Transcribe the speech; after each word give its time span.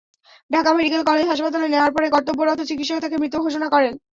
Dhaka 0.51 0.69
medical 0.73 1.01
college 1.05 1.25
হাসপাতালে 1.27 1.67
নেওয়ার 1.69 1.91
পরে 1.95 2.07
কর্তব্যরত 2.15 2.59
চিকিৎসক 2.69 2.97
তাঁকে 3.01 3.17
মৃত 3.21 3.35
ঘোষণা 3.45 3.67
করেন। 3.73 3.93